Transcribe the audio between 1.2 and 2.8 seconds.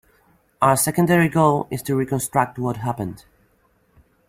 goal is to reconstruct what